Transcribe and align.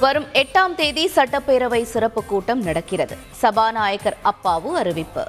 வரும் 0.00 0.26
எட்டாம் 0.32 0.74
தேதி 0.76 1.10
சட்டப்பேரவை 1.14 1.82
சிறப்பு 1.82 2.24
கூட்டம் 2.24 2.62
நடக்கிறது. 2.62 3.16
சபாநாயகர் 3.30 4.16
அப்பாவு 4.24 4.70
அறிவிப்பு. 4.74 5.24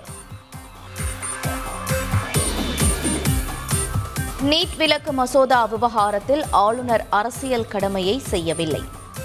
நீட் 4.50 4.76
விலக்கு 4.78 5.14
மசோதா 5.14 5.66
விவகாரத்தில் 5.66 6.44
ஆளுநர் 6.52 7.06
அரசியல் 7.10 7.68
கடமையை 7.68 8.20
செய்யவில்லை. 8.20 8.84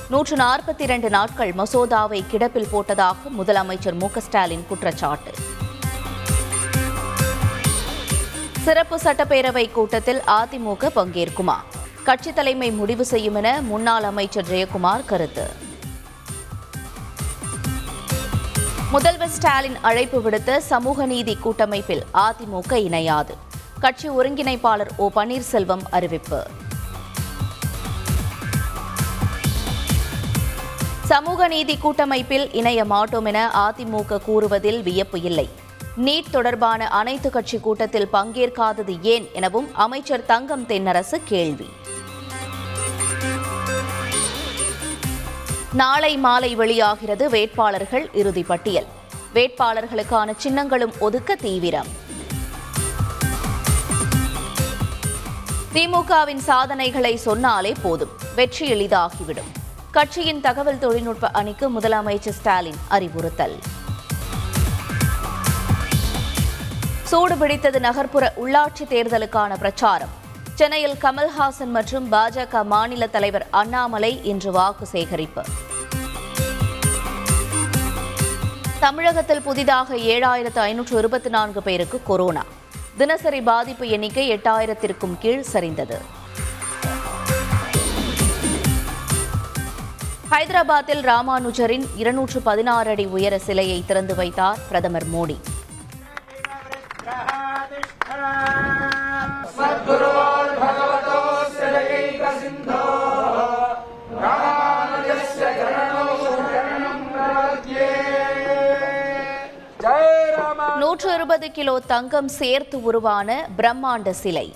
நூற்று 0.08 0.36
நாற்பத்தி 0.36 0.80
இரண்டு 0.88 1.10
நாட்கள் 1.10 1.52
மசோதாவை 1.52 2.24
கிடப்பில் 2.30 2.72
போட்டதாக 2.72 3.16
முதலமைச்சர் 3.38 3.98
மு 3.98 4.08
ஸ்டாலின் 4.16 4.66
குற்றச்சாட்டு. 4.68 5.34
சிறப்பு 8.64 8.96
சட்டப்பேரவை 8.96 9.70
கூட்டத்தில் 9.70 10.22
அதிமுக 10.26 10.90
பங்கேற்குமா? 10.96 11.56
கட்சி 12.06 12.32
தலைமை 12.32 12.70
முடிவு 12.70 13.04
செய்யும் 13.04 13.34
என 13.34 13.60
முன்னாள் 13.60 14.02
அமைச்சர் 14.02 14.46
ஜெயக்குமார் 14.50 15.04
கருத்து. 15.04 15.46
முதல்வர் 18.90 19.28
ஸ்டாலின் 19.28 19.78
அழைப்பு 19.80 20.18
விடுத்த 20.20 20.56
சமூக 20.56 21.06
நீதி 21.06 21.36
கூட்டமைப்பில் 21.36 22.02
அதிமுக 22.14 22.72
இணையாது. 22.88 23.34
கட்சி 23.80 24.10
ஒருங்கிணைப்பாளர் 24.10 24.92
ஓ 24.96 25.10
பன்னீர்செல்வம் 25.14 25.84
அறிவிப்பு. 25.90 26.46
சமூக 31.04 31.48
நீதி 31.48 31.76
கூட்டமைப்பில் 31.76 32.52
இணைய 32.52 32.84
மாட்டோம் 32.84 33.24
என 33.24 33.48
அதிமுக 33.54 34.20
கூறுவதில் 34.22 34.82
வியப்பு 34.82 35.20
இல்லை. 35.22 35.48
நீட் 36.04 36.30
தொடர்பான 36.30 36.88
அனைத்து 36.88 37.30
கட்சி 37.30 37.58
கூட்டத்தில் 37.58 38.08
பங்கேற்காதது 38.12 39.02
ஏன் 39.02 39.28
எனவும் 39.32 39.74
அமைச்சர் 39.74 40.26
தங்கம் 40.26 40.66
தென்னரசு 40.66 41.14
கேள்வி. 41.24 41.68
நாளை 45.76 46.16
மாலை 46.16 46.54
வெளியாகிறது 46.54 47.30
வேட்பாளர்கள் 47.30 48.10
இறுதி 48.12 48.42
பட்டியல். 48.42 48.86
வேட்பாளர்களுக்கான 49.34 50.34
சின்னங்களும் 50.42 50.98
ஒதுக்க 50.98 51.34
தீவிரம். 51.34 51.86
திமுகவின் 55.74 56.36
சாதனைகளை 56.36 57.16
சொன்னாலே 57.16 57.74
போதும். 57.82 58.10
வெற்றி 58.34 58.72
எளிதாகிவிடும். 58.72 59.50
கட்சியின் 59.90 60.40
தகவல் 60.40 60.78
தொழில்நுட்ப 60.78 61.30
அணிக்கு 61.30 61.70
முதலமைச்சர் 61.70 62.38
ஸ்டாலின் 62.38 62.80
அறிவுறுத்தல். 62.88 63.58
சூடுபிடித்தது 67.12 67.78
நகர்ப்புற 67.78 68.32
உள்ளாட்சி 68.44 68.84
தேர்தலுக்கான 68.88 69.56
பிரச்சாரம். 69.56 70.24
சென்னையில் 70.58 70.92
கமல்ஹாசன் 70.92 71.72
மற்றும் 71.76 72.12
பாஜக 72.12 72.64
மாநில 72.64 73.06
தலைவர் 73.06 73.46
அண்ணாமலை 73.50 74.20
இன்று 74.22 74.52
வாக்கு 74.52 74.86
சேகரிப்பு. 74.86 75.42
தமிழகத்தில் 78.80 79.42
புதிதாக 79.42 79.96
ஏழாயிரத்து 79.96 80.58
ஐநூற்று 80.58 80.98
இருபத்தி 80.98 81.28
நான்கு 81.28 81.62
பேருக்கு 81.62 82.00
கொரோனா. 82.02 82.44
தினசரி 82.96 83.40
பாதிப்பு 83.40 83.88
எண்ணிக்கை 83.88 84.32
எட்டாயிரத்திற்கும் 84.32 85.18
கீழ் 85.18 85.44
சரிந்தது. 85.52 85.98
ஹைதராபாத்தில் 90.30 91.02
ராமானுஜரின் 91.02 91.86
இருநூற்று 91.96 92.40
பதினாறு 92.40 92.90
அடி 92.90 93.04
உயர 93.04 93.38
சிலையை 93.38 93.84
திறந்து 93.86 94.14
வைத்தார் 94.14 94.58
பிரதமர் 94.68 95.06
மோடி. 95.14 95.36
நூற்று 110.78 111.14
இருபது 111.14 111.50
கிலோ 111.50 111.80
தங்கம் 111.80 112.28
சேர்த்து 112.28 112.82
உருவான 112.82 113.48
பிரம்மாண்ட 113.58 114.10
சிலை. 114.10 114.52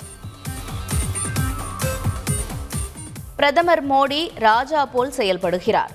பிரதமர் 3.37 3.91
மோடி 3.91 4.31
ராஜா 4.35 4.87
போல் 4.87 5.13
செயல்படுகிறார். 5.17 5.93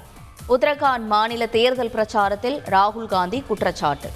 உத்தரகாண்ட் 0.50 1.06
மாநில 1.06 1.46
தேர்தல் 1.46 1.92
பிரச்சாரத்தில் 1.96 2.58
ராகுல் 2.66 3.06
காந்தி 3.06 3.44
குற்றச்சாட்டு. 3.48 4.10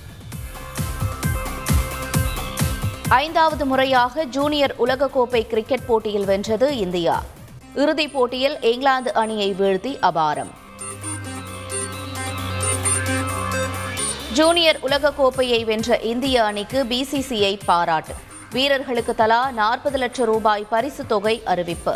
ஐந்தாவது 3.08 3.66
முறையாக 3.66 4.26
ஜூனியர் 4.26 4.76
உலகக்கோப்பை 4.80 5.48
கிரிக்கெட் 5.48 5.86
போட்டியில் 5.86 6.26
வென்றது 6.26 6.78
இந்தியா. 6.78 7.24
இறுதிப் 7.76 8.14
போட்டியில் 8.14 8.62
இங்கிலாந்து 8.62 9.14
அணியை 9.14 9.56
வீழ்த்தி 9.60 9.98
அபாரம். 10.02 10.54
ஜூனியர் 14.40 14.80
உலகக்கோப்பையை 14.84 15.66
வென்ற 15.66 15.98
இந்திய 15.98 16.44
அணிக்கு 16.44 16.84
பிசிசிஐ 16.84 17.60
பாராட்டு. 17.66 18.14
வீரர்களுக்கு 18.52 19.16
தலா 19.16 19.52
நாற்பது 19.52 19.98
லட்சம் 19.98 20.26
ரூபாய் 20.26 20.66
பரிசுத் 20.70 21.10
தொகை 21.10 21.42
அறிவிப்பு. 21.46 21.96